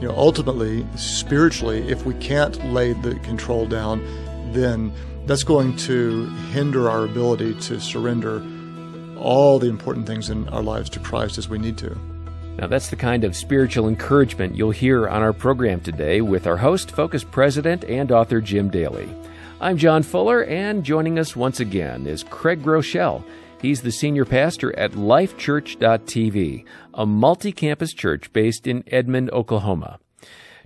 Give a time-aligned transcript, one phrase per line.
[0.00, 4.04] you know, ultimately, spiritually, if we can't lay the control down,
[4.52, 4.92] then
[5.26, 8.44] that's going to hinder our ability to surrender
[9.18, 11.98] all the important things in our lives to Christ as we need to.
[12.58, 16.56] Now, that's the kind of spiritual encouragement you'll hear on our program today with our
[16.56, 19.08] host, Focus President, and author Jim Daly.
[19.58, 23.24] I'm John Fuller, and joining us once again is Craig Groeschel.
[23.62, 29.98] He's the senior pastor at lifechurch.tv, a multi campus church based in Edmond, Oklahoma.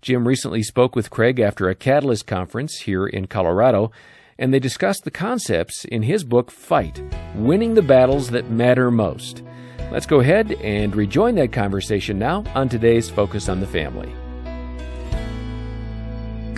[0.03, 3.93] Jim recently spoke with Craig after a Catalyst conference here in Colorado,
[4.41, 7.01] and they discussed the concepts in his book, Fight
[7.37, 9.45] Winning the Battles That Matter Most.
[9.93, 14.13] Let's go ahead and rejoin that conversation now on today's Focus on the Family.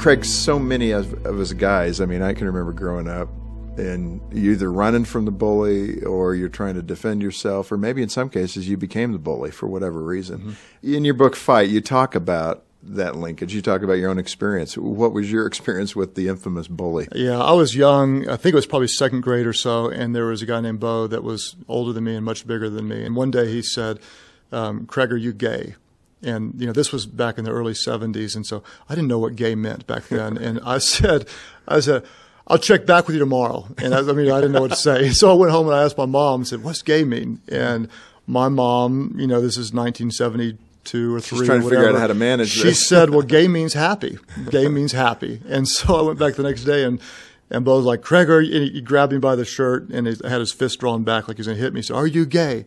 [0.02, 3.28] Craig, so many of, of us guys, I mean, I can remember growing up
[3.78, 8.02] and you either running from the bully or you're trying to defend yourself, or maybe
[8.02, 10.56] in some cases you became the bully for whatever reason.
[10.82, 10.94] Mm-hmm.
[10.94, 13.54] In your book, Fight, you talk about that linkage.
[13.54, 14.76] You talk about your own experience.
[14.76, 17.06] What was your experience with the infamous bully?
[17.14, 18.28] Yeah, I was young.
[18.28, 20.80] I think it was probably second grade or so, and there was a guy named
[20.80, 23.04] Bo that was older than me and much bigger than me.
[23.04, 24.00] And one day he said,
[24.50, 25.76] um, "Craig, are you gay?"
[26.22, 29.18] And you know, this was back in the early '70s, and so I didn't know
[29.18, 30.36] what gay meant back then.
[30.38, 31.28] and I said,
[31.66, 32.04] "I said."
[32.48, 33.68] I'll check back with you tomorrow.
[33.78, 35.10] And I, I mean, I didn't know what to say.
[35.14, 37.40] So I went home and I asked my mom, I said, what's gay mean?
[37.48, 37.88] And
[38.26, 41.38] my mom, you know, this is 1970, two or three.
[41.38, 42.50] She's trying to figure out how to manage.
[42.50, 42.86] She this.
[42.88, 44.18] said, "Well, gay means happy.
[44.50, 47.00] Gay means happy." And so I went back the next day, and
[47.50, 48.72] and Bo was like, "Craig, are you?
[48.72, 51.46] he grabbed me by the shirt and he had his fist drawn back like he's
[51.46, 51.78] going to hit me.
[51.78, 52.64] He said, "Are you gay?"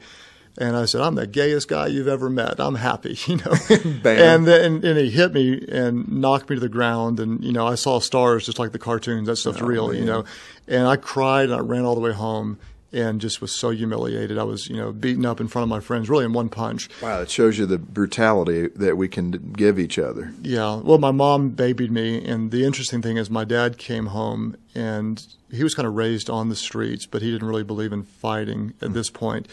[0.57, 2.59] And I said, "I'm the gayest guy you've ever met.
[2.59, 6.69] I'm happy, you know." and then and he hit me and knocked me to the
[6.69, 9.27] ground, and you know I saw stars just like the cartoons.
[9.27, 9.97] That stuff's oh, real, man.
[9.97, 10.25] you know.
[10.67, 12.57] And I cried and I ran all the way home
[12.95, 14.37] and just was so humiliated.
[14.37, 16.89] I was, you know, beaten up in front of my friends, really in one punch.
[17.01, 20.31] Wow, it shows you the brutality that we can give each other.
[20.41, 20.77] Yeah.
[20.77, 25.25] Well, my mom babied me, and the interesting thing is, my dad came home, and
[25.51, 28.69] he was kind of raised on the streets, but he didn't really believe in fighting
[28.69, 28.93] at mm-hmm.
[28.93, 29.47] this point.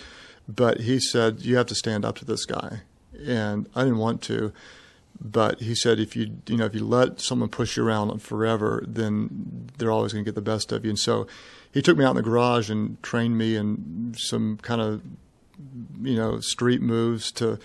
[0.48, 2.82] But he said, "You have to stand up to this guy,"
[3.26, 4.53] and I didn't want to.
[5.25, 8.82] But he said, if you you know if you let someone push you around forever,
[8.86, 10.91] then they're always going to get the best of you.
[10.91, 11.26] And so
[11.72, 15.03] he took me out in the garage and trained me in some kind of
[16.03, 17.59] you know street moves to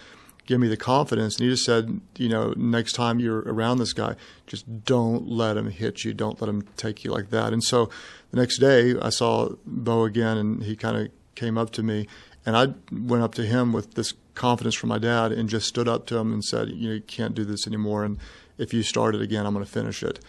[0.45, 1.38] give me the confidence.
[1.38, 4.15] And he just said, you know, next time you're around this guy,
[4.45, 6.13] just don't let him hit you.
[6.13, 7.53] Don't let him take you like that.
[7.53, 7.89] And so
[8.31, 12.07] the next day I saw Bo again and he kind of came up to me
[12.47, 15.87] and I went up to him with this confidence from my dad and just stood
[15.87, 18.03] up to him and said, you know, you can't do this anymore.
[18.03, 18.17] And
[18.57, 20.19] if you start it again, I'm going to finish it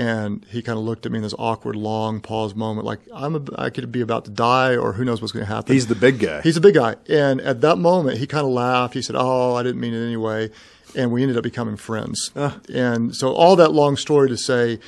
[0.00, 3.36] and he kind of looked at me in this awkward, long pause moment, like I'm
[3.36, 5.74] a, I could be about to die, or who knows what's going to happen.
[5.74, 6.40] He's the big guy.
[6.40, 8.94] He's a big guy, and at that moment, he kind of laughed.
[8.94, 10.50] He said, "Oh, I didn't mean it anyway,"
[10.96, 12.30] and we ended up becoming friends.
[12.34, 12.52] Uh.
[12.72, 14.78] And so, all that long story to say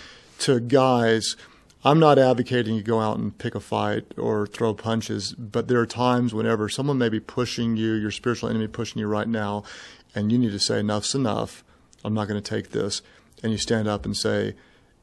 [0.40, 1.36] to guys.
[1.84, 5.80] I'm not advocating you go out and pick a fight or throw punches, but there
[5.80, 9.64] are times whenever someone may be pushing you, your spiritual enemy pushing you right now,
[10.14, 11.64] and you need to say, enough's enough.
[12.04, 13.02] I'm not going to take this.
[13.42, 14.54] And you stand up and say,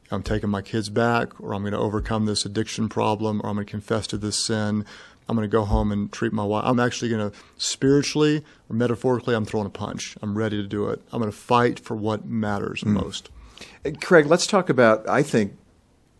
[0.10, 3.56] I'm taking my kids back, or I'm going to overcome this addiction problem, or I'm
[3.56, 4.86] going to confess to this sin.
[5.28, 6.64] I'm going to go home and treat my wife.
[6.66, 10.18] I'm actually going to spiritually or metaphorically, I'm throwing a punch.
[10.22, 11.02] I'm ready to do it.
[11.12, 12.94] I'm going to fight for what matters mm.
[12.94, 13.30] most.
[14.02, 15.54] Craig, let's talk about, I think,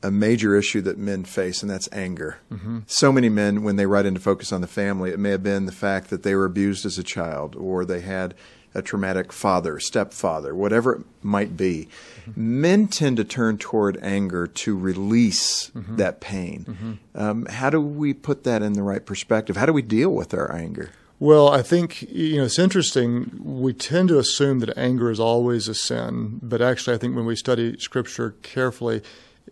[0.02, 2.38] a major issue that men face, and that's anger.
[2.52, 2.80] Mm-hmm.
[2.88, 5.66] So many men, when they write into Focus on the Family, it may have been
[5.66, 8.34] the fact that they were abused as a child, or they had
[8.76, 11.88] a traumatic father, stepfather, whatever it might be,
[12.26, 12.62] mm-hmm.
[12.62, 15.96] men tend to turn toward anger to release mm-hmm.
[15.96, 16.66] that pain.
[16.68, 16.94] Mm-hmm.
[17.16, 19.58] Um, how do we put that in the right perspective?
[19.58, 20.92] How do we deal with our anger?
[21.20, 23.42] Well, I think you know it's interesting.
[23.44, 27.26] We tend to assume that anger is always a sin, but actually, I think when
[27.26, 29.02] we study Scripture carefully,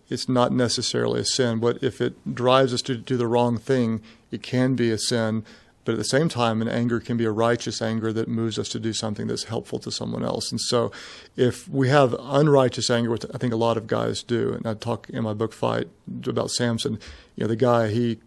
[0.09, 1.59] it's not necessarily a sin.
[1.59, 4.01] But if it drives us to do the wrong thing,
[4.31, 5.43] it can be a sin
[5.87, 8.67] But at the same time, an anger can be a righteous anger that moves us
[8.69, 10.51] to do something that's helpful to someone else.
[10.51, 10.91] And so,
[11.37, 14.73] if we have unrighteous anger, which I think a lot of guys do, and I
[14.73, 15.87] talk in my book Fight
[16.27, 16.99] about Samson,
[17.37, 18.19] you know, the guy he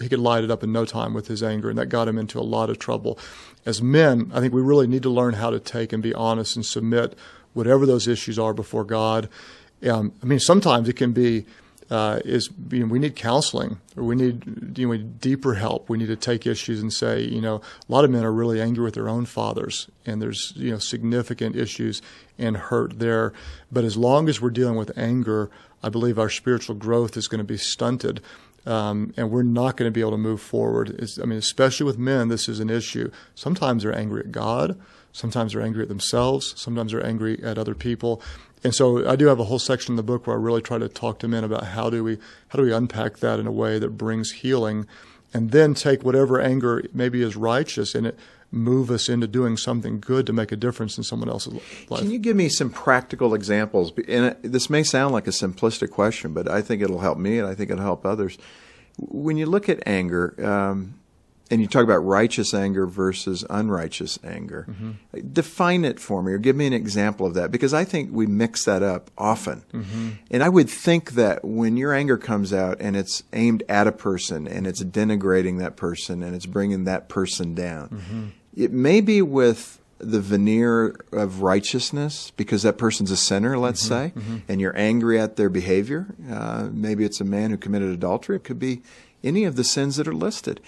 [0.00, 2.16] he could light it up in no time with his anger, and that got him
[2.16, 3.18] into a lot of trouble.
[3.66, 6.56] As men, I think we really need to learn how to take and be honest
[6.56, 7.14] and submit
[7.52, 9.28] whatever those issues are before God.
[9.88, 11.44] Um, I mean, sometimes it can be
[11.92, 15.90] uh, is you know, we need counseling or we need you know, deeper help.
[15.90, 18.62] We need to take issues and say, you know, a lot of men are really
[18.62, 22.00] angry with their own fathers, and there's you know significant issues
[22.38, 23.34] and hurt there.
[23.70, 25.50] But as long as we're dealing with anger,
[25.82, 28.22] I believe our spiritual growth is going to be stunted.
[28.64, 30.90] Um, and we're not going to be able to move forward.
[30.90, 33.10] It's, I mean, especially with men, this is an issue.
[33.34, 34.80] Sometimes they're angry at God.
[35.10, 36.54] Sometimes they're angry at themselves.
[36.56, 38.22] Sometimes they're angry at other people.
[38.64, 40.78] And so I do have a whole section in the book where I really try
[40.78, 42.18] to talk to men about how do we
[42.48, 44.86] how do we unpack that in a way that brings healing,
[45.34, 48.18] and then take whatever anger maybe is righteous and it
[48.52, 51.54] move us into doing something good to make a difference in someone else's
[51.88, 52.00] life.
[52.00, 53.92] Can you give me some practical examples?
[54.06, 57.48] And this may sound like a simplistic question, but I think it'll help me and
[57.48, 58.36] I think it'll help others.
[58.98, 60.94] When you look at anger, um,
[61.52, 64.66] and you talk about righteous anger versus unrighteous anger.
[64.70, 65.32] Mm-hmm.
[65.34, 68.26] Define it for me or give me an example of that because I think we
[68.26, 69.62] mix that up often.
[69.70, 70.10] Mm-hmm.
[70.30, 73.92] And I would think that when your anger comes out and it's aimed at a
[73.92, 78.26] person and it's denigrating that person and it's bringing that person down, mm-hmm.
[78.56, 84.18] it may be with the veneer of righteousness because that person's a sinner, let's mm-hmm.
[84.18, 84.36] say, mm-hmm.
[84.48, 86.14] and you're angry at their behavior.
[86.30, 88.36] Uh, maybe it's a man who committed adultery.
[88.36, 88.80] It could be
[89.22, 90.58] any of the sins that are listed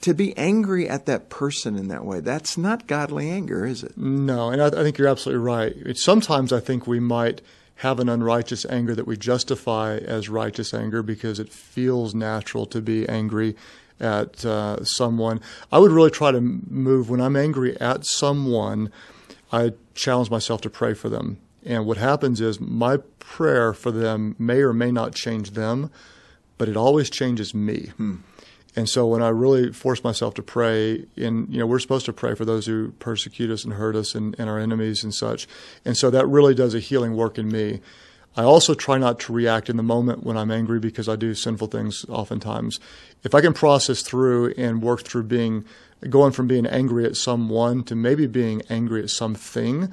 [0.00, 3.96] to be angry at that person in that way, that's not godly anger, is it?
[3.96, 5.72] No, and I, I think you're absolutely right.
[5.76, 7.40] It, sometimes I think we might
[7.76, 12.80] have an unrighteous anger that we justify as righteous anger because it feels natural to
[12.80, 13.56] be angry
[13.98, 15.40] at uh, someone.
[15.70, 18.92] I would really try to move when I'm angry at someone,
[19.52, 21.38] I challenge myself to pray for them.
[21.64, 25.90] And what happens is my prayer for them may or may not change them,
[26.58, 27.90] but it always changes me.
[27.96, 28.16] Hmm.
[28.74, 32.12] And so when I really force myself to pray, in you know, we're supposed to
[32.12, 35.46] pray for those who persecute us and hurt us and, and our enemies and such.
[35.84, 37.80] And so that really does a healing work in me.
[38.34, 41.34] I also try not to react in the moment when I'm angry because I do
[41.34, 42.80] sinful things oftentimes.
[43.24, 45.66] If I can process through and work through being
[46.08, 49.92] going from being angry at someone to maybe being angry at something,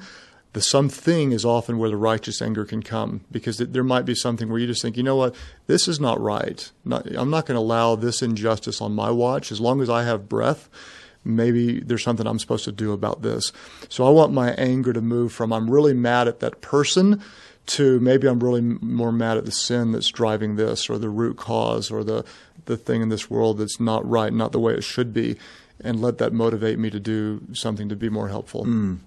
[0.52, 4.48] the something is often where the righteous anger can come because there might be something
[4.48, 5.34] where you just think, you know what,
[5.66, 6.70] this is not right.
[6.84, 9.52] Not, I'm not going to allow this injustice on my watch.
[9.52, 10.68] As long as I have breath,
[11.24, 13.52] maybe there's something I'm supposed to do about this.
[13.88, 17.22] So I want my anger to move from I'm really mad at that person
[17.66, 21.36] to maybe I'm really more mad at the sin that's driving this or the root
[21.36, 22.24] cause or the,
[22.64, 25.36] the thing in this world that's not right, not the way it should be
[25.82, 28.64] and let that motivate me to do something to be more helpful.
[28.64, 28.98] Mm.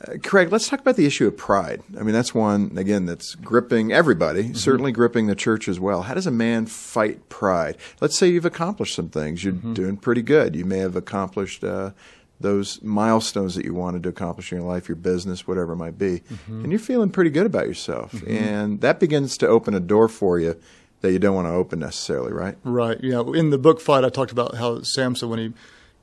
[0.00, 1.82] Uh, Craig, let's talk about the issue of pride.
[1.98, 4.54] I mean, that's one, again, that's gripping everybody, mm-hmm.
[4.54, 6.02] certainly gripping the church as well.
[6.02, 7.76] How does a man fight pride?
[8.00, 9.42] Let's say you've accomplished some things.
[9.42, 9.74] You're mm-hmm.
[9.74, 10.54] doing pretty good.
[10.54, 11.92] You may have accomplished uh,
[12.40, 15.98] those milestones that you wanted to accomplish in your life, your business, whatever it might
[15.98, 16.20] be.
[16.20, 16.62] Mm-hmm.
[16.62, 18.12] And you're feeling pretty good about yourself.
[18.12, 18.30] Mm-hmm.
[18.30, 20.60] And that begins to open a door for you
[21.00, 22.56] that you don't want to open necessarily, right?
[22.64, 22.98] Right.
[23.02, 23.22] Yeah.
[23.34, 25.52] In the book fight, I talked about how Samson, when he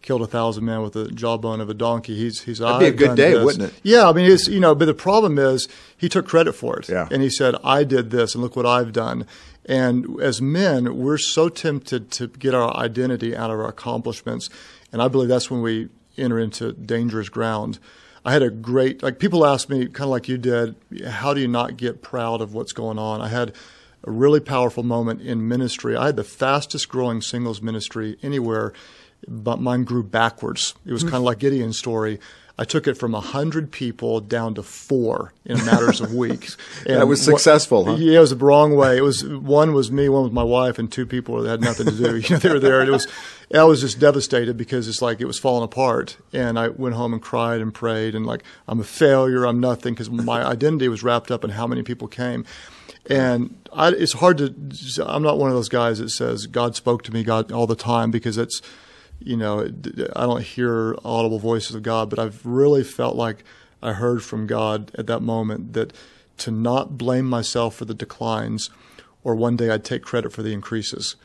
[0.04, 2.16] killed a thousand men with the jawbone of a donkey.
[2.16, 3.44] He's he's that'd be a good day, this.
[3.44, 3.74] wouldn't it?
[3.82, 5.68] Yeah, I mean, it's you know, but the problem is
[5.98, 6.90] he took credit for it.
[6.90, 7.08] Yeah.
[7.10, 9.26] and he said, "I did this, and look what I've done."
[9.66, 14.50] And as men, we're so tempted to get our identity out of our accomplishments,
[14.92, 17.80] and I believe that's when we enter into dangerous ground.
[18.25, 20.75] I had a great like people ask me, kind of like you did,
[21.08, 23.22] how do you not get proud of what's going on?
[23.22, 23.54] I had
[24.06, 25.96] a really powerful moment in ministry.
[25.96, 28.74] I had the fastest growing singles ministry anywhere
[29.27, 30.74] but mine grew backwards.
[30.86, 31.10] It was hmm.
[31.10, 32.20] kind of like Gideon's story.
[32.56, 36.56] I took it from 100 people down to four in matters of weeks.
[36.86, 37.96] And that was successful, huh?
[37.96, 38.96] Yeah, it was the wrong way.
[38.96, 41.88] It was one was me, one was my wife, and two people that had nothing
[41.88, 42.18] to do.
[42.18, 42.80] you know, they were there.
[42.80, 43.08] And it was,
[43.51, 46.18] I was just devastated because it's like it was falling apart.
[46.32, 49.96] And I went home and cried and prayed and like I'm a failure, I'm nothing
[49.96, 52.46] because my identity was wrapped up in how many people came.
[53.08, 55.03] And I, it's hard to.
[55.06, 57.75] I'm not one of those guys that says God spoke to me God all the
[57.75, 58.62] time because it's
[59.25, 59.62] you know,
[60.15, 63.44] I don't hear audible voices of God, but I've really felt like
[63.82, 65.94] I heard from God at that moment that
[66.39, 68.70] to not blame myself for the declines,
[69.24, 71.15] or one day I'd take credit for the increases.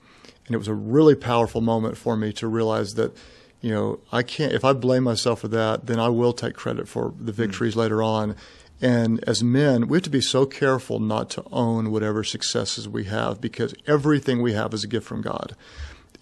[0.47, 3.17] And it was a really powerful moment for me to realize that,
[3.61, 6.89] you know, I can't, if I blame myself for that, then I will take credit
[6.89, 7.43] for the hmm.
[7.43, 7.79] victories mm.
[7.79, 8.37] later on.
[8.81, 13.05] And as men, we have to be so careful not to own whatever successes we
[13.05, 15.57] have because everything we have is a gift from God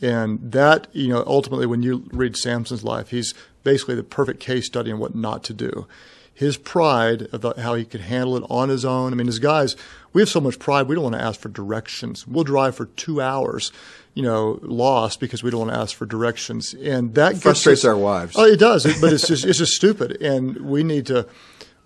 [0.01, 3.35] And that, you know, ultimately, when you read Samson's life, he's
[3.65, 5.87] basically the perfect case study on what not to do.
[6.33, 9.13] His pride about how he could handle it on his own.
[9.13, 9.75] I mean, as guys,
[10.13, 12.27] we have so much pride, we don't want to ask for directions.
[12.27, 13.73] We'll drive for two hours,
[14.13, 16.75] you know, lost because we don't want to ask for directions.
[16.75, 18.35] And that frustrates us, our wives.
[18.37, 18.85] Oh, it does.
[19.01, 20.21] but it's just, it's just stupid.
[20.21, 21.27] And we need to,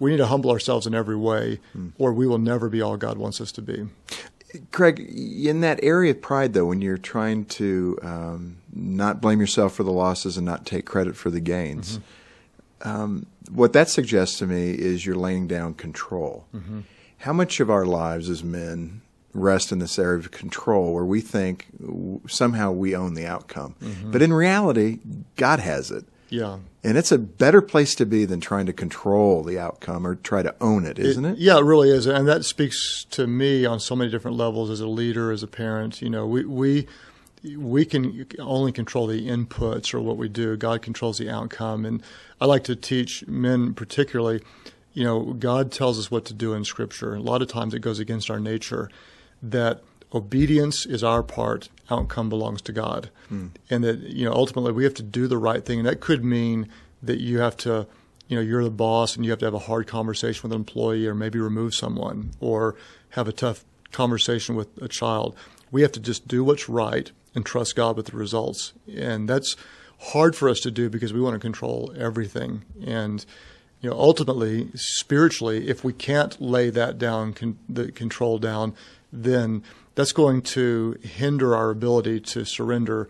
[0.00, 1.90] we need to humble ourselves in every way, hmm.
[1.97, 3.87] or we will never be all God wants us to be.
[4.73, 9.75] Craig, in that area of pride, though, when you're trying to um, not blame yourself
[9.75, 12.88] for the losses and not take credit for the gains, mm-hmm.
[12.88, 16.47] um, what that suggests to me is you're laying down control.
[16.54, 16.80] Mm-hmm.
[17.19, 19.02] How much of our lives as men
[19.33, 21.66] rest in this area of control where we think
[22.26, 23.75] somehow we own the outcome?
[23.83, 24.11] Mm-hmm.
[24.11, 24.99] But in reality,
[25.37, 26.04] God has it.
[26.30, 26.58] Yeah.
[26.82, 30.42] And it's a better place to be than trying to control the outcome or try
[30.42, 31.32] to own it, isn't it?
[31.32, 31.38] it?
[31.38, 32.06] Yeah, it really is.
[32.06, 35.49] And that speaks to me on so many different levels as a leader, as a
[35.49, 36.00] parent.
[36.00, 36.87] You know, we, we,
[37.56, 40.56] we can only control the inputs or what we do.
[40.56, 41.84] God controls the outcome.
[41.84, 42.02] And
[42.40, 44.40] I like to teach men particularly,
[44.92, 47.14] you know, God tells us what to do in Scripture.
[47.14, 48.88] A lot of times it goes against our nature
[49.42, 49.82] that
[50.12, 53.11] obedience is our part, outcome belongs to God.
[53.31, 53.50] Mm.
[53.69, 55.81] And that, you know, ultimately we have to do the right thing.
[55.81, 56.69] And that could mean
[57.02, 57.87] that you have to,
[58.29, 60.61] you know, you're the boss and you have to have a hard conversation with an
[60.61, 62.76] employee or maybe remove someone or
[63.11, 65.37] have a tough conversation with a child.
[65.71, 68.73] We have to just do what's right and trust God with the results.
[68.93, 69.57] And that's
[69.99, 72.64] hard for us to do because we want to control everything.
[72.85, 73.25] And,
[73.81, 78.75] you know, ultimately, spiritually, if we can't lay that down, con- the control down,
[79.12, 79.62] then
[79.94, 83.09] that's going to hinder our ability to surrender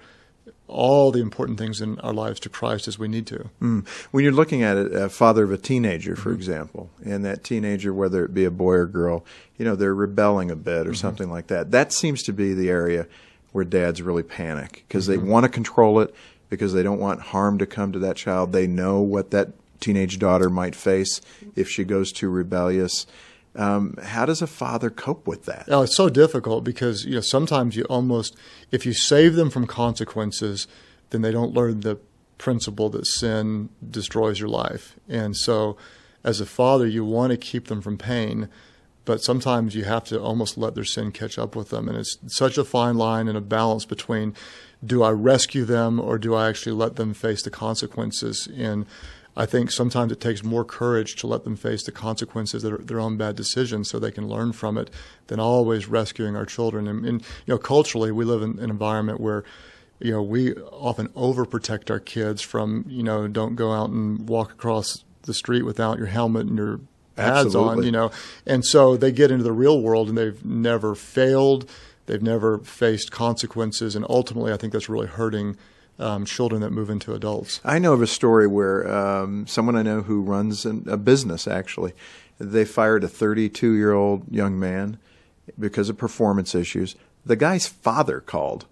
[0.70, 3.50] all the important things in our lives to Christ as we need to.
[3.60, 3.86] Mm.
[4.12, 6.38] When you're looking at it, a father of a teenager, for mm-hmm.
[6.38, 9.24] example, and that teenager, whether it be a boy or girl,
[9.58, 10.94] you know, they're rebelling a bit or mm-hmm.
[10.94, 11.72] something like that.
[11.72, 13.06] That seems to be the area
[13.52, 15.24] where dads really panic because mm-hmm.
[15.24, 16.14] they want to control it
[16.48, 18.52] because they don't want harm to come to that child.
[18.52, 19.48] They know what that
[19.80, 21.20] teenage daughter might face
[21.56, 23.06] if she goes too rebellious.
[23.56, 25.64] Um, how does a father cope with that?
[25.68, 28.36] Oh, it's so difficult because you know sometimes you almost
[28.70, 30.68] if you save them from consequences,
[31.10, 31.98] then they don't learn the
[32.38, 34.96] principle that sin destroys your life.
[35.08, 35.76] And so,
[36.24, 38.48] as a father, you want to keep them from pain,
[39.04, 41.88] but sometimes you have to almost let their sin catch up with them.
[41.88, 44.34] And it's such a fine line and a balance between
[44.84, 48.48] do I rescue them or do I actually let them face the consequences?
[48.56, 48.86] And
[49.40, 53.00] I think sometimes it takes more courage to let them face the consequences of their
[53.00, 54.90] own bad decisions so they can learn from it
[55.28, 56.86] than always rescuing our children.
[56.86, 59.42] And, and you know, culturally, we live in an environment where
[59.98, 64.52] you know we often overprotect our kids from you know don't go out and walk
[64.52, 66.80] across the street without your helmet and your
[67.16, 67.78] pads Absolutely.
[67.78, 68.10] on, you know.
[68.46, 71.66] And so they get into the real world and they've never failed,
[72.04, 75.56] they've never faced consequences, and ultimately, I think that's really hurting
[76.00, 77.60] um, children that move into adults.
[77.64, 81.46] I know of a story where um, someone I know who runs an, a business
[81.46, 81.92] actually,
[82.38, 84.98] they fired a 32 year old young man
[85.58, 86.96] because of performance issues.
[87.24, 88.66] The guy's father called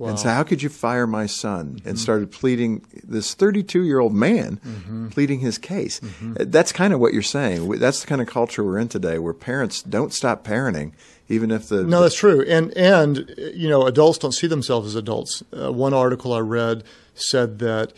[0.00, 0.08] Wow.
[0.08, 1.74] And said, How could you fire my son?
[1.74, 1.88] Mm-hmm.
[1.90, 5.08] And started pleading, this 32 year old man mm-hmm.
[5.08, 6.00] pleading his case.
[6.00, 6.50] Mm-hmm.
[6.50, 7.68] That's kind of what you're saying.
[7.72, 10.92] That's the kind of culture we're in today where parents don't stop parenting
[11.30, 14.94] even if the no, that's true, and and you know, adults don't see themselves as
[14.96, 15.42] adults.
[15.56, 16.82] Uh, one article I read
[17.14, 17.92] said that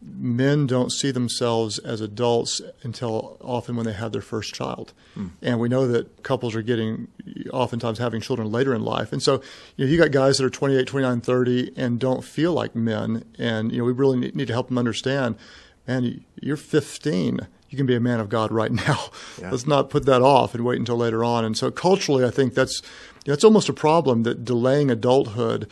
[0.00, 5.30] men don't see themselves as adults until often when they have their first child, mm.
[5.42, 7.08] and we know that couples are getting
[7.52, 9.42] oftentimes having children later in life, and so
[9.76, 13.24] you know, you got guys that are 28, 29, 30 and don't feel like men,
[13.36, 15.34] and you know, we really need to help them understand,
[15.88, 19.10] man, you're 15 you can be a man of God right now.
[19.40, 19.50] Yeah.
[19.50, 21.44] Let's not put that off and wait until later on.
[21.44, 22.82] And so culturally, I think that's
[23.24, 25.70] that's almost a problem that delaying adulthood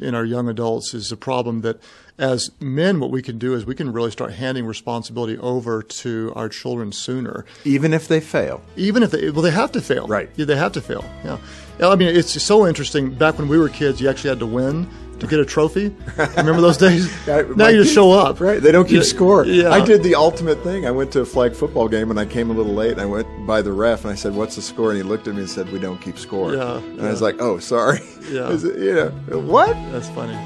[0.00, 1.80] in our young adults is a problem that
[2.18, 6.32] as men what we can do is we can really start handing responsibility over to
[6.36, 7.44] our children sooner.
[7.64, 8.60] Even if they fail.
[8.76, 10.06] Even if they well they have to fail.
[10.06, 10.30] Right.
[10.36, 11.04] Yeah, they have to fail.
[11.24, 11.38] Yeah.
[11.80, 13.14] I mean it's so interesting.
[13.14, 14.88] Back when we were kids you actually had to win
[15.24, 15.94] to get a trophy.
[16.36, 17.10] Remember those days?
[17.26, 18.40] now you just show up.
[18.40, 18.62] Right.
[18.62, 19.46] They don't keep yeah, score.
[19.46, 19.70] Yeah.
[19.70, 20.86] I did the ultimate thing.
[20.86, 22.92] I went to a flag football game and I came a little late.
[22.92, 25.28] And I went by the ref and I said, "What's the score?" And he looked
[25.28, 26.76] at me and said, "We don't keep score." Yeah.
[26.76, 27.06] And yeah.
[27.06, 28.00] I was like, "Oh, sorry."
[28.30, 28.52] Yeah.
[28.52, 29.74] it, you know, what?
[29.92, 30.36] That's funny.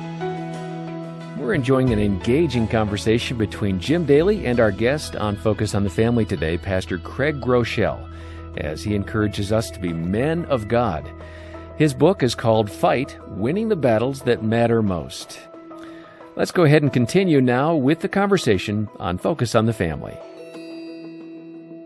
[1.39, 5.89] We're enjoying an engaging conversation between Jim Daly and our guest on Focus on the
[5.91, 8.07] Family today, Pastor Craig Groeschel,
[8.59, 11.11] as he encourages us to be men of God.
[11.79, 15.39] His book is called Fight Winning the Battles That Matter Most.
[16.35, 20.19] Let's go ahead and continue now with the conversation on Focus on the Family.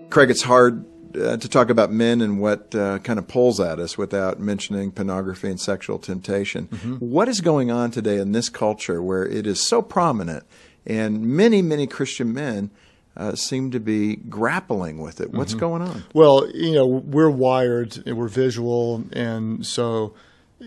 [0.08, 3.78] Craig, it's hard uh, to talk about men and what uh, kind of pulls at
[3.78, 6.68] us without mentioning pornography and sexual temptation.
[6.68, 6.94] Mm-hmm.
[6.94, 10.44] What is going on today in this culture where it is so prominent
[10.86, 12.70] and many, many Christian men
[13.16, 15.32] uh, seem to be grappling with it?
[15.32, 15.60] What's Mm-hmm.
[15.60, 16.04] going on?
[16.14, 20.14] Well, you know, we're wired, and we're visual, and so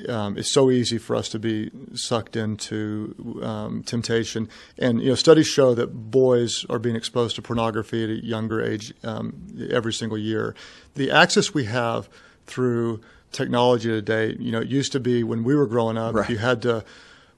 [0.09, 4.49] um, it's so easy for us to be sucked into um, temptation.
[4.77, 8.61] And you know, studies show that boys are being exposed to pornography at a younger
[8.61, 10.53] age um, every single year.
[10.95, 12.09] The access we have
[12.45, 16.29] through technology today, you know, it used to be when we were growing up, Right.
[16.29, 16.83] you had to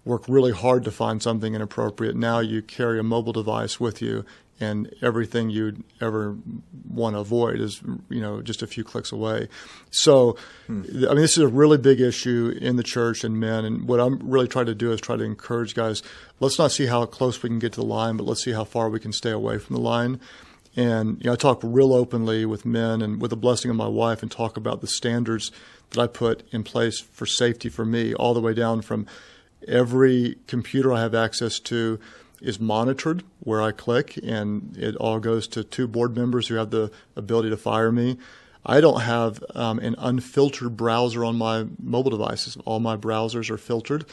[0.03, 2.15] work really hard to find something inappropriate.
[2.15, 4.25] Now you carry a mobile device with you,
[4.59, 6.35] and everything you'd ever
[6.89, 9.47] want to avoid is, you know, just a few clicks away.
[9.91, 10.83] So, hmm.
[11.09, 13.65] I mean, this is a really big issue in the church and men.
[13.65, 16.01] And what I'm really trying to do is try to encourage guys.
[16.39, 18.63] Let's not see how close we can get to the line, but let's see how
[18.63, 20.19] far we can stay away from the line.
[20.75, 23.87] And you know, I talk real openly with men and with the blessing of my
[23.87, 25.51] wife, and talk about the standards
[25.89, 29.07] that I put in place for safety for me, all the way down from
[29.67, 31.99] every computer I have access to
[32.41, 36.69] is monitored where I click, and it all goes to two board members who have
[36.69, 38.17] the ability to fire me.
[38.65, 42.57] I don't have um, an unfiltered browser on my mobile devices.
[42.65, 44.05] All my browsers are filtered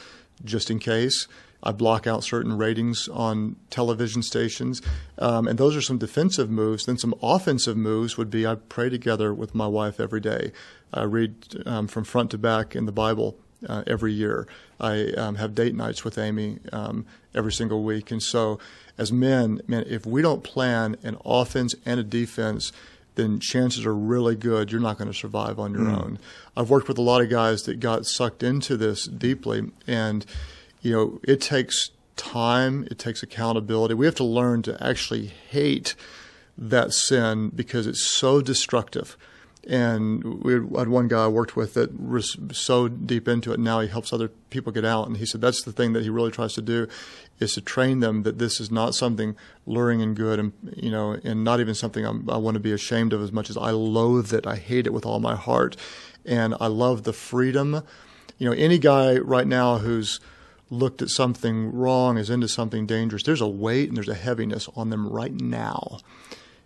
[0.45, 1.27] just in case.
[1.65, 4.83] I block out certain ratings on television stations.
[5.19, 6.85] Um, and those are some defensive moves.
[6.85, 10.53] Then some offensive moves would be I pray together with my wife every day.
[10.93, 14.47] I read um, from front to back in the Bible uh, every year.
[14.81, 18.11] I um, have date nights with Amy um, every single week.
[18.11, 18.59] And so,
[18.99, 22.73] as men, man, if we don't plan an offense and a defense,
[23.15, 26.19] then chances are really good you're not going to survive on your own.
[26.57, 30.27] I've worked with a lot of guys that got sucked into this deeply, and
[30.83, 33.95] you know it takes time, it takes accountability.
[33.95, 35.95] We have to learn to actually hate
[36.57, 39.17] that sin because it's so destructive.
[39.67, 43.61] And we had one guy I worked with that was so deep into it.
[43.61, 45.07] Now he helps other people get out.
[45.07, 46.87] And he said that's the thing that he really tries to do
[47.41, 51.19] is to train them that this is not something luring and good and, you know,
[51.25, 53.71] and not even something I'm, I want to be ashamed of as much as I
[53.71, 54.47] loathe it.
[54.47, 55.77] I hate it with all my heart.
[56.25, 57.83] And I love the freedom.
[58.39, 60.21] You know, any guy right now who's
[60.71, 64.69] looked at something wrong, is into something dangerous, there's a weight and there's a heaviness
[64.75, 65.99] on them right now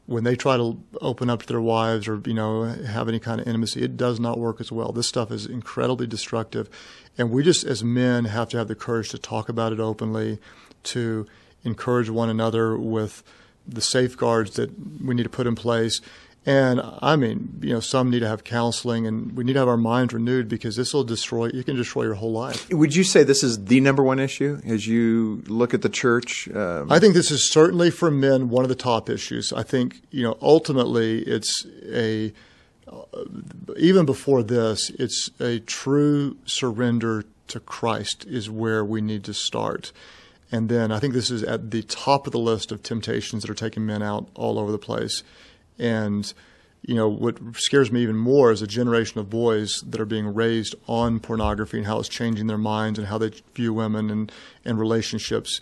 [0.09, 3.43] when they try to open up to their wives or you know have any kind
[3.43, 4.91] of intimacy, it does not work as well.
[4.91, 6.71] This stuff is incredibly destructive,
[7.19, 10.39] and we just as men have to have the courage to talk about it openly,
[10.85, 11.27] to
[11.63, 13.23] encourage one another with
[13.67, 14.71] the safeguards that
[15.05, 16.01] we need to put in place.
[16.49, 19.69] And I mean, you know, some need to have counseling, and we need to have
[19.69, 21.51] our minds renewed because this will destroy.
[21.51, 22.71] You can destroy your whole life.
[22.71, 26.49] Would you say this is the number one issue as you look at the church?
[26.49, 29.53] Um, I think this is certainly for men one of the top issues.
[29.53, 32.33] I think you know ultimately it's a
[32.91, 33.25] uh,
[33.77, 39.93] even before this, it's a true surrender to Christ is where we need to start.
[40.51, 43.51] And then I think this is at the top of the list of temptations that
[43.51, 45.23] are taking men out all over the place.
[45.79, 46.33] And
[46.83, 50.33] you know what scares me even more is a generation of boys that are being
[50.33, 54.33] raised on pornography and how it's changing their minds and how they view women and
[54.65, 55.61] and relationships.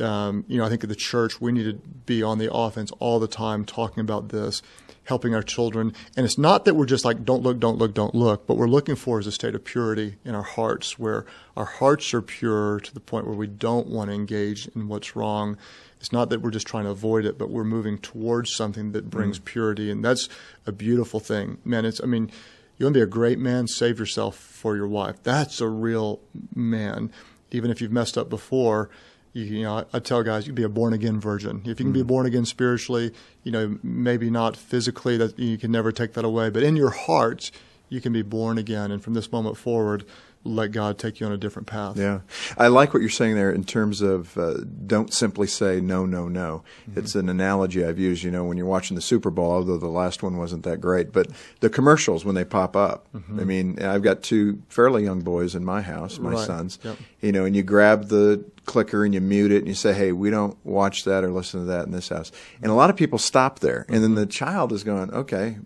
[0.00, 1.74] Um, you know, I think at the church we need to
[2.06, 4.62] be on the offense all the time, talking about this,
[5.04, 5.92] helping our children.
[6.16, 8.48] And it's not that we're just like, don't look, don't look, don't look.
[8.48, 12.14] What we're looking for is a state of purity in our hearts, where our hearts
[12.14, 15.56] are pure to the point where we don't want to engage in what's wrong.
[15.98, 19.10] It's not that we're just trying to avoid it, but we're moving towards something that
[19.10, 19.44] brings mm.
[19.44, 20.28] purity, and that's
[20.66, 21.84] a beautiful thing, man.
[21.84, 22.30] It's, I mean,
[22.78, 25.22] you want to be a great man, save yourself for your wife.
[25.22, 26.20] That's a real
[26.54, 27.12] man.
[27.50, 28.90] Even if you've messed up before,
[29.32, 31.62] you, you know, I, I tell guys you can be a born again virgin.
[31.64, 32.06] If you can be mm.
[32.06, 33.12] born again spiritually,
[33.44, 36.90] you know, maybe not physically, that you can never take that away, but in your
[36.90, 37.50] heart,
[37.88, 40.04] you can be born again, and from this moment forward,
[40.44, 41.96] let God take you on a different path.
[41.96, 42.20] Yeah,
[42.58, 44.54] I like what you're saying there in terms of uh,
[44.86, 46.64] don't simply say no, no, no.
[46.88, 46.98] Mm-hmm.
[46.98, 48.22] It's an analogy I've used.
[48.24, 51.12] You know, when you're watching the Super Bowl, although the last one wasn't that great,
[51.12, 51.28] but
[51.60, 53.06] the commercials when they pop up.
[53.14, 53.40] Mm-hmm.
[53.40, 56.46] I mean, I've got two fairly young boys in my house, my Right.
[56.46, 56.78] sons.
[56.82, 56.96] Yep.
[57.20, 60.12] You know, and you grab the clicker and you mute it and you say, "Hey,
[60.12, 62.96] we don't watch that or listen to that in this house." And a lot of
[62.96, 64.20] people stop there, and then mm-hmm.
[64.20, 65.58] the child is going, "Okay."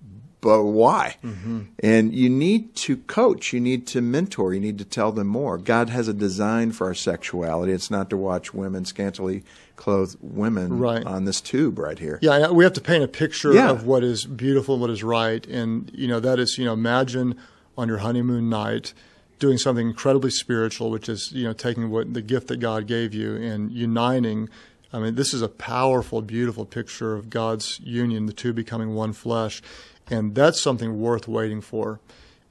[0.47, 1.17] But why?
[1.25, 1.61] Mm-hmm.
[1.81, 5.59] And you need to coach, you need to mentor, you need to tell them more.
[5.59, 7.73] God has a design for our sexuality.
[7.73, 9.43] It's not to watch women, scantily
[9.75, 11.05] clothed women Right.
[11.05, 12.21] on this tube right here.
[12.23, 13.71] Yeah, we have to paint a picture Yeah.
[13.71, 15.45] of what is beautiful and what is right.
[15.49, 17.35] And, you know, that is, you know, imagine
[17.77, 18.93] on your honeymoon night
[19.41, 23.13] doing something incredibly spiritual, which is, you know, taking what the gift that God gave
[23.15, 24.49] you and uniting.
[24.93, 29.13] I mean, this is a powerful, beautiful picture of God's union, the two becoming one
[29.13, 29.61] flesh.
[30.09, 32.01] And that's something worth waiting for.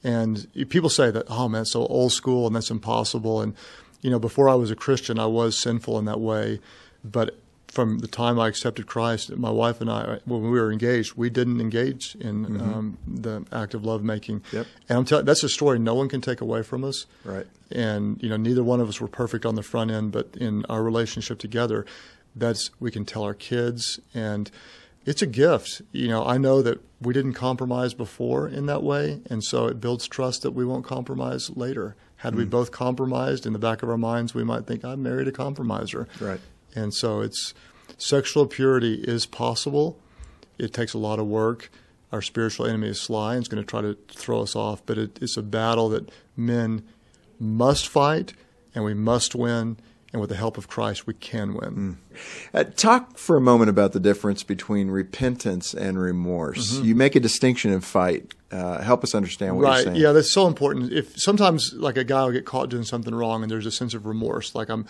[0.04, 3.40] And people say that, oh man, it's so old school and that's impossible.
[3.40, 3.54] And,
[4.02, 6.60] you know, before I was a Christian, I was sinful in that way.
[7.02, 7.38] But
[7.68, 11.28] from the time I accepted Christ, my wife and I, when we were engaged, we
[11.28, 12.60] didn't engage in mm-hmm.
[12.60, 14.42] um, the act of lovemaking.
[14.52, 14.66] Yep.
[14.88, 17.06] And I'm telling that's a story no one can take away from us.
[17.24, 17.46] Right.
[17.70, 20.64] And you know, neither one of us were perfect on the front end, but in
[20.66, 21.84] our relationship together,
[22.34, 24.50] that's we can tell our kids, and
[25.06, 25.80] it's a gift.
[25.92, 29.80] You know, I know that we didn't compromise before in that way, and so it
[29.80, 31.96] builds trust that we won't compromise later.
[32.16, 32.38] Had mm.
[32.38, 35.32] we both compromised, in the back of our minds, we might think, "I married a
[35.32, 36.40] compromiser." Right.
[36.74, 37.54] And so it's
[37.96, 39.98] sexual purity is possible.
[40.58, 41.70] It takes a lot of work.
[42.12, 44.96] Our spiritual enemy is sly and is going to try to throw us off, but
[44.98, 46.82] it, it's a battle that men
[47.38, 48.32] must fight
[48.74, 49.76] and we must win.
[50.16, 51.98] And with the help of Christ, we can win.
[52.14, 52.18] Mm.
[52.54, 56.72] Uh, talk for a moment about the difference between repentance and remorse.
[56.72, 56.84] Mm-hmm.
[56.86, 58.32] You make a distinction in fight.
[58.50, 59.74] Uh, help us understand what right.
[59.74, 59.96] you're saying.
[59.96, 60.90] Yeah, that's so important.
[60.90, 63.92] If sometimes, like a guy will get caught doing something wrong, and there's a sense
[63.92, 64.86] of remorse, like I'm,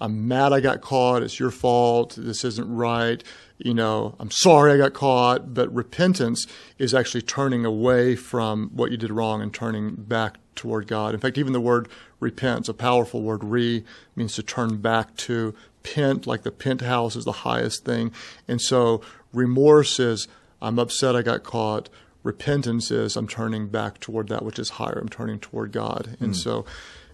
[0.00, 1.22] I'm mad I got caught.
[1.22, 2.14] It's your fault.
[2.16, 3.22] This isn't right.
[3.58, 5.52] You know, I'm sorry I got caught.
[5.52, 6.46] But repentance
[6.78, 11.14] is actually turning away from what you did wrong and turning back toward God.
[11.14, 11.88] In fact, even the word
[12.20, 13.42] repent, a powerful word.
[13.42, 13.82] Re
[14.14, 15.54] means to turn back to.
[15.82, 18.12] Pent, like the penthouse, is the highest thing.
[18.46, 19.00] And so
[19.32, 20.28] remorse is,
[20.60, 21.88] I'm upset I got caught.
[22.22, 24.98] Repentance is, I'm turning back toward that which is higher.
[25.00, 26.18] I'm turning toward God.
[26.20, 26.36] And mm.
[26.36, 26.66] so,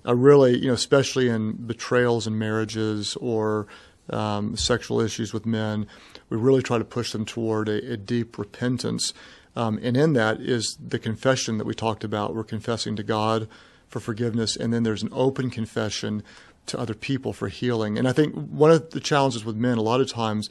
[0.04, 3.68] I really, you know, especially in betrayals in marriages or
[4.10, 5.86] um, sexual issues with men,
[6.28, 9.14] we really try to push them toward a, a deep repentance.
[9.56, 12.34] Um, and in that is the confession that we talked about.
[12.34, 13.48] We're confessing to God
[13.88, 16.22] for forgiveness, and then there's an open confession
[16.66, 17.96] to other people for healing.
[17.96, 20.50] And I think one of the challenges with men, a lot of times,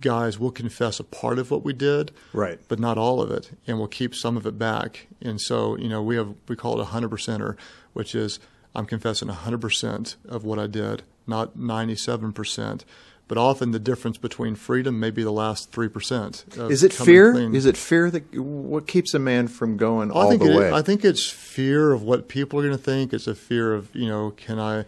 [0.00, 3.50] guys will confess a part of what we did, right, but not all of it,
[3.66, 5.06] and we'll keep some of it back.
[5.20, 7.56] And so, you know, we have we call it a hundred percenter,
[7.92, 8.40] which is
[8.74, 12.84] I'm confessing 100% of what I did, not 97%.
[13.30, 16.68] But often the difference between freedom may be the last 3%.
[16.68, 17.30] Is it fear?
[17.30, 17.54] Clean.
[17.54, 20.72] Is it fear that what keeps a man from going all the it, way?
[20.72, 23.12] I think it's fear of what people are going to think.
[23.12, 24.84] It's a fear of, you know, can I,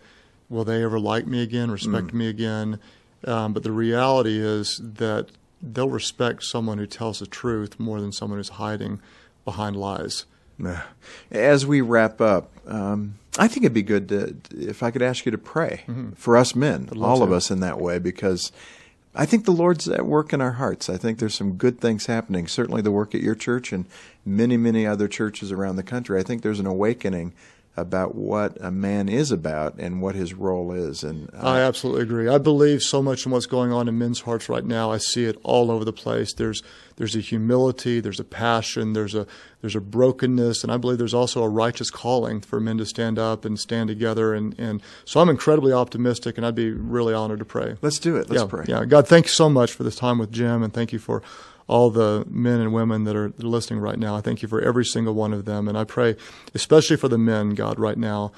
[0.49, 2.15] will they ever like me again, respect mm.
[2.15, 2.81] me again?
[3.29, 5.29] Um, but the reality is that
[5.63, 9.01] they'll respect someone who tells the truth more than someone who's hiding
[9.45, 10.25] behind lies.
[11.31, 15.25] As we wrap up, um, I think it'd be good to, if I could ask
[15.25, 16.13] you to pray mm-hmm.
[16.13, 17.25] for us men, all to.
[17.25, 18.53] of us in that way, because
[19.15, 20.89] I think the Lord's at work in our hearts.
[20.89, 22.47] I think there's some good things happening.
[22.47, 23.87] Certainly, the work at your church and
[24.25, 26.19] many, many other churches around the country.
[26.19, 27.33] I think there's an awakening
[27.77, 31.03] about what a man is about and what his role is.
[31.03, 32.29] And uh, I absolutely agree.
[32.29, 34.91] I believe so much in what's going on in men's hearts right now.
[34.91, 36.35] I see it all over the place.
[36.35, 36.63] There's
[36.97, 39.27] there's a humility, there's a passion, there's a
[39.63, 43.19] there's a brokenness, and I believe there's also a righteous calling for men to stand
[43.19, 44.35] up and stand together.
[44.35, 47.77] And, and so I'm incredibly optimistic, and I'd be really honored to pray.
[47.81, 48.29] Let's do it.
[48.29, 48.65] Let's yeah, pray.
[48.69, 51.23] Yeah, God, thank you so much for this time with Jim, and thank you for
[51.69, 54.17] all the men and women that are listening right now.
[54.17, 55.69] I thank you for every single one of them.
[55.69, 56.17] And I pray,
[56.55, 58.33] especially for the men, God, right now.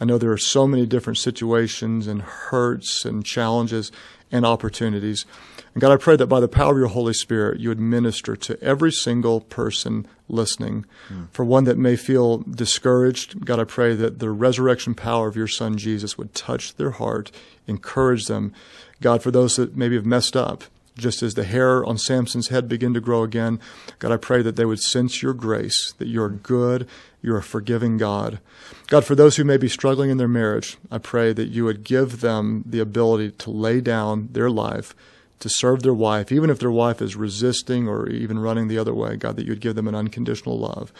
[0.00, 3.92] I know there are so many different situations and hurts and challenges
[4.32, 5.26] and opportunities.
[5.74, 8.34] And God, I pray that by the power of your Holy Spirit, you would minister
[8.34, 10.86] to every single person listening.
[11.08, 11.28] Mm.
[11.32, 15.48] For one that may feel discouraged, God, I pray that the resurrection power of your
[15.48, 17.30] Son Jesus would touch their heart,
[17.66, 18.52] encourage them.
[19.00, 20.64] God, for those that maybe have messed up,
[20.96, 23.60] just as the hair on Samson's head began to grow again.
[23.98, 26.88] God, I pray that they would sense your grace, that you're good,
[27.22, 28.40] you're a forgiving God.
[28.88, 31.84] God, for those who may be struggling in their marriage, I pray that you would
[31.84, 34.94] give them the ability to lay down their life
[35.40, 38.94] to serve their wife, even if their wife is resisting or even running the other
[38.94, 39.16] way.
[39.16, 40.92] God, that you would give them an unconditional love.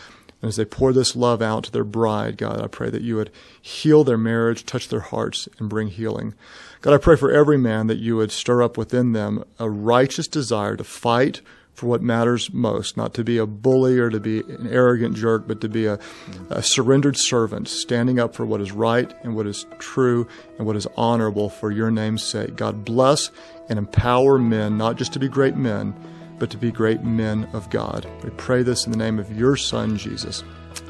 [0.42, 3.16] And as they pour this love out to their bride, God, I pray that you
[3.16, 6.34] would heal their marriage, touch their hearts, and bring healing.
[6.80, 10.26] God, I pray for every man that you would stir up within them a righteous
[10.26, 11.42] desire to fight
[11.74, 15.46] for what matters most, not to be a bully or to be an arrogant jerk,
[15.46, 15.98] but to be a,
[16.50, 20.76] a, surrendered servant, standing up for what is right and what is true and what
[20.76, 22.54] is honorable for your name's sake.
[22.56, 23.30] God, bless
[23.70, 25.94] and empower men, not just to be great men,
[26.40, 28.04] but to be great men of God.
[28.24, 30.42] We pray this in the name of your Son, Jesus.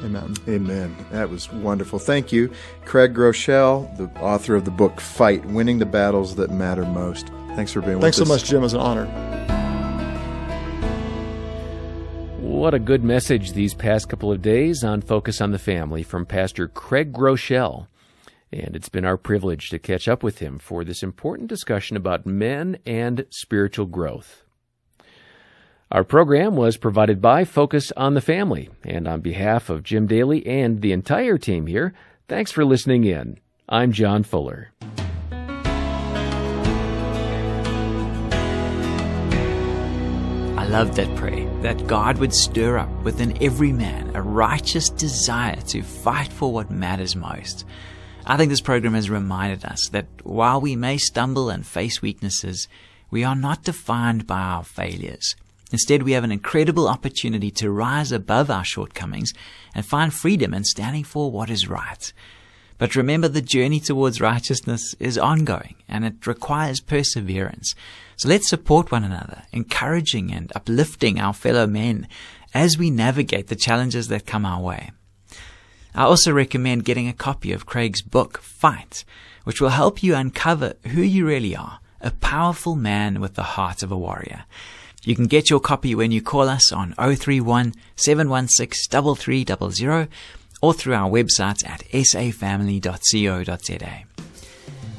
[0.03, 0.33] Amen.
[0.47, 0.95] Amen.
[1.11, 1.99] That was wonderful.
[1.99, 2.51] Thank you,
[2.85, 7.27] Craig Groeschel, the author of the book Fight Winning the Battles That Matter Most.
[7.55, 8.39] Thanks for being Thanks with us.
[8.39, 8.59] Thanks so much, Jim.
[8.59, 9.05] It was an honor.
[12.39, 16.25] What a good message these past couple of days on Focus on the Family from
[16.25, 17.87] Pastor Craig Groeschel.
[18.53, 22.25] And it's been our privilege to catch up with him for this important discussion about
[22.25, 24.43] men and spiritual growth.
[25.91, 30.47] Our program was provided by Focus on the Family, and on behalf of Jim Daly
[30.47, 31.93] and the entire team here,
[32.29, 33.39] thanks for listening in.
[33.67, 34.71] I'm John Fuller.
[40.57, 45.59] I love that prayer that God would stir up within every man a righteous desire
[45.67, 47.65] to fight for what matters most.
[48.25, 52.69] I think this program has reminded us that while we may stumble and face weaknesses,
[53.09, 55.35] we are not defined by our failures.
[55.71, 59.33] Instead, we have an incredible opportunity to rise above our shortcomings
[59.73, 62.13] and find freedom in standing for what is right.
[62.77, 67.75] But remember, the journey towards righteousness is ongoing and it requires perseverance.
[68.17, 72.07] So let's support one another, encouraging and uplifting our fellow men
[72.53, 74.91] as we navigate the challenges that come our way.
[75.93, 79.05] I also recommend getting a copy of Craig's book, Fight,
[79.43, 83.83] which will help you uncover who you really are, a powerful man with the heart
[83.83, 84.45] of a warrior.
[85.03, 90.07] You can get your copy when you call us on 031 716 3300
[90.61, 92.83] or through our website at safamily.co.za.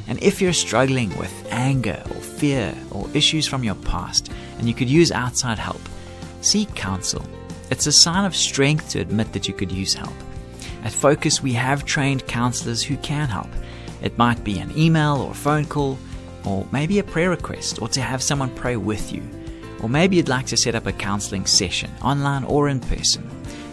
[0.08, 4.74] And if you're struggling with anger or fear or issues from your past and you
[4.74, 5.80] could use outside help,
[6.40, 7.24] seek counsel.
[7.70, 10.12] It's a sign of strength to admit that you could use help.
[10.82, 13.48] At Focus, we have trained counselors who can help.
[14.02, 15.96] It might be an email or a phone call,
[16.44, 19.22] or maybe a prayer request, or to have someone pray with you.
[19.83, 23.29] Or maybe you'd like to set up a counseling session, online or in person.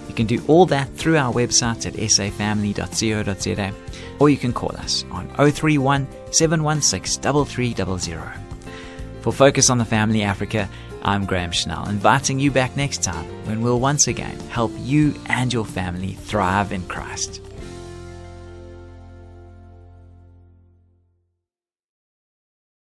[0.07, 3.73] You can do all that through our website at safamily.co.za,
[4.19, 8.33] or you can call us on 031 716 3300.
[9.21, 10.67] For Focus on the Family Africa,
[11.03, 15.53] I'm Graham Schnell, inviting you back next time when we'll once again help you and
[15.53, 17.41] your family thrive in Christ.